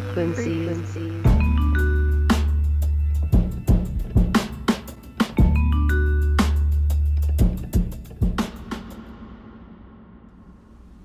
[0.00, 0.96] frequencies.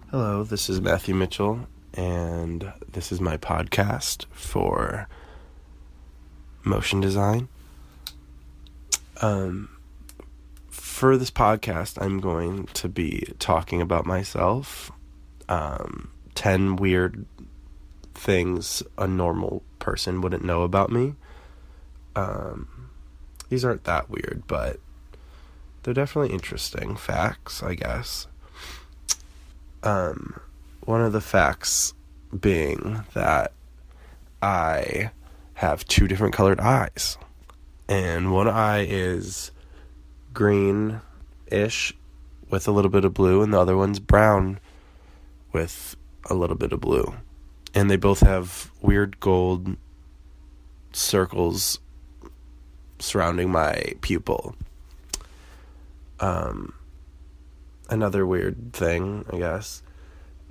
[0.09, 5.09] Hello, this is Matthew Mitchell, and this is my podcast for
[6.63, 7.49] motion design.
[9.21, 9.67] Um,
[10.69, 14.93] for this podcast, I'm going to be talking about myself,
[15.49, 17.25] um, 10 weird
[18.17, 21.15] things a normal person wouldn't know about me.
[22.15, 22.89] Um,
[23.49, 24.79] these aren't that weird, but
[25.83, 28.27] they're definitely interesting facts, I guess.
[29.83, 30.39] Um,
[30.81, 31.93] one of the facts
[32.37, 33.53] being that
[34.41, 35.11] I
[35.55, 37.17] have two different colored eyes.
[37.87, 39.51] And one eye is
[40.33, 41.01] green
[41.47, 41.93] ish
[42.49, 44.59] with a little bit of blue, and the other one's brown
[45.51, 45.95] with
[46.29, 47.15] a little bit of blue.
[47.77, 49.77] And they both have weird gold
[50.93, 51.79] circles
[52.97, 54.55] surrounding my pupil.
[56.19, 56.73] Um,
[57.87, 59.83] another weird thing, I guess,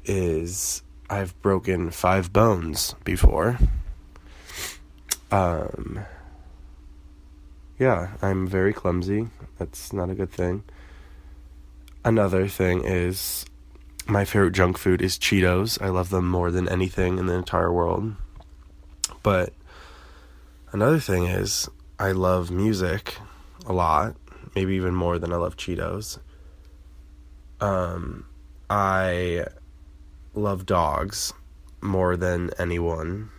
[0.04, 3.58] is I've broken five bones before.
[5.32, 6.04] Um,
[7.77, 9.30] yeah, I'm very clumsy.
[9.58, 10.62] That's not a good thing.
[12.04, 13.47] Another thing is
[14.07, 15.81] my favorite junk food is Cheetos.
[15.83, 18.15] I love them more than anything in the entire world.
[19.23, 19.53] But
[20.73, 21.69] another thing is
[21.99, 23.17] I love music
[23.67, 24.15] a lot,
[24.55, 26.19] maybe even more than I love Cheetos.
[27.61, 28.27] Um,
[28.71, 29.47] I
[30.34, 31.33] love dogs
[31.81, 33.31] more than anyone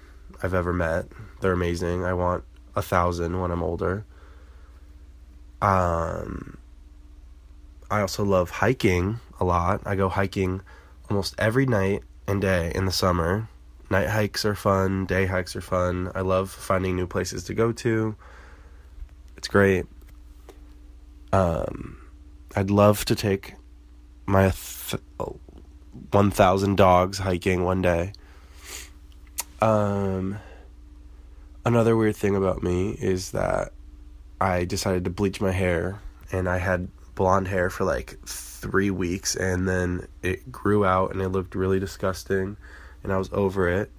[0.44, 1.06] I've ever met.
[1.40, 2.04] They're amazing.
[2.04, 2.44] I want
[2.76, 4.06] a thousand when I'm older.
[5.62, 6.58] Um,
[7.90, 9.82] I also love hiking a lot.
[9.86, 10.62] I go hiking
[11.10, 13.48] almost every night and day in the summer.
[13.90, 16.12] Night hikes are fun, day hikes are fun.
[16.14, 18.16] I love finding new places to go to.
[19.38, 19.86] It's great.
[21.32, 21.98] Um,
[22.56, 23.56] I'd love to take
[24.26, 25.02] my th-
[26.12, 28.14] 1,000 dogs hiking one day.
[29.62, 30.38] Um,
[31.66, 33.72] another weird thing about me is that
[34.40, 36.00] I decided to bleach my hair,
[36.32, 41.22] and I had blonde hair for like three weeks, and then it grew out and
[41.22, 42.56] it looked really disgusting,
[43.04, 43.92] and I was over it.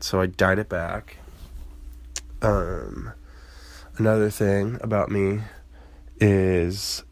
[0.00, 1.16] So I dyed it back.
[2.42, 3.12] Um,
[3.96, 5.40] another thing about me
[6.20, 7.02] is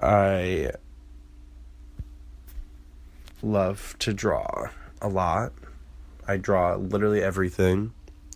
[0.00, 0.70] I
[3.42, 4.68] love to draw
[5.00, 5.52] a lot.
[6.28, 7.94] I draw literally everything.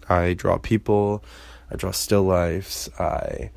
[0.09, 1.23] I draw people,
[1.71, 2.89] I draw still lifes.
[2.99, 3.51] I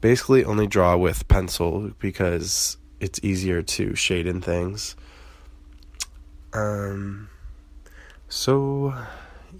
[0.00, 4.96] basically only draw with pencil because it's easier to shade in things.
[6.52, 7.28] Um
[8.28, 8.94] so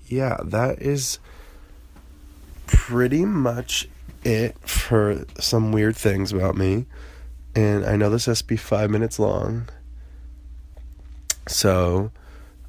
[0.07, 1.19] yeah, that is
[2.67, 3.89] pretty much
[4.25, 6.87] it for some weird things about me.
[7.55, 9.69] And I know this has to be 5 minutes long.
[11.47, 12.11] So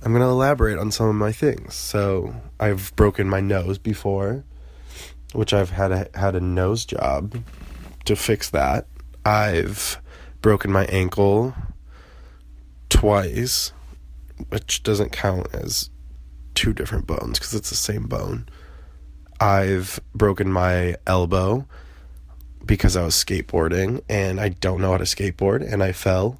[0.02, 1.76] I'm going to elaborate on some of my things.
[1.76, 4.46] So I've broken my nose before,
[5.34, 7.44] which I've had a, had a nose job
[8.06, 8.88] to fix that.
[9.26, 10.02] I've
[10.42, 11.54] broken my ankle
[12.90, 13.72] twice,
[14.50, 15.90] which doesn't count as
[16.56, 18.48] two different bones because it's the same bone.
[19.40, 21.66] I've broken my elbow
[22.66, 26.40] because I was skateboarding and I don't know how to skateboard and I fell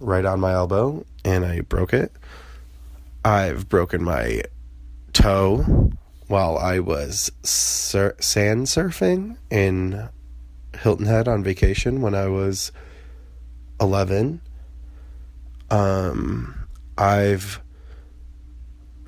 [0.00, 2.12] right on my elbow and I broke it.
[3.24, 4.42] I've broken my
[5.12, 5.91] toe
[6.32, 10.08] while I was sur- sand surfing in
[10.78, 12.72] Hilton Head on vacation when I was
[13.78, 14.40] 11.
[15.70, 16.66] Um,
[16.96, 17.60] I've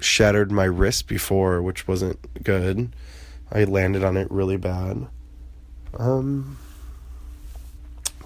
[0.01, 2.95] shattered my wrist before, which wasn't good.
[3.51, 5.07] I landed on it really bad.
[5.99, 6.59] Um,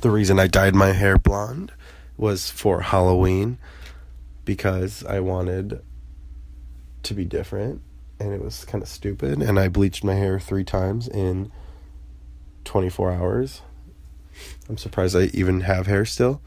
[0.00, 1.70] the reason I dyed my hair blonde
[2.16, 3.58] was for Halloween
[4.44, 5.84] because I wanted
[7.04, 7.80] to be different
[8.20, 11.50] and it was kind of stupid and I bleached my hair 3 times in
[12.64, 13.62] 24 hours.
[14.68, 16.40] I'm surprised I even have hair still.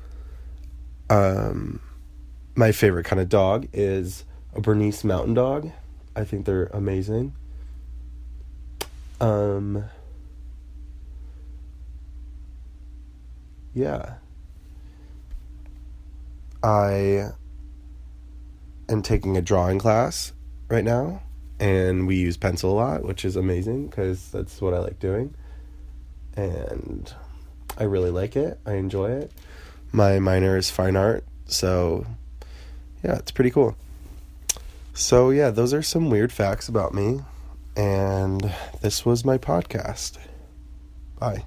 [1.09, 1.81] Um
[2.55, 5.71] my favorite kind of dog is a Bernese mountain dog.
[6.15, 7.33] I think they're amazing.
[9.19, 9.85] Um
[13.73, 14.15] yeah.
[16.63, 17.29] I
[18.87, 20.33] am taking a drawing class
[20.69, 21.23] right now,
[21.61, 25.33] and we use pencil a lot, which is amazing because that's what I like doing.
[26.35, 27.13] And
[27.77, 29.31] I really like it, I enjoy it.
[29.93, 32.05] My minor is fine art, so
[33.03, 33.77] yeah, it's pretty cool.
[34.93, 37.21] So, yeah, those are some weird facts about me.
[37.75, 40.17] And this was my podcast.
[41.17, 41.45] Bye.